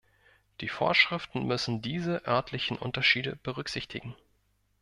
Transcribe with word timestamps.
Die 0.61 0.67
Vorschriften 0.67 1.45
müssen 1.45 1.83
diese 1.83 2.25
örtlichen 2.25 2.75
Unterschiede 2.75 3.35
berücksichtigen. 3.35 4.15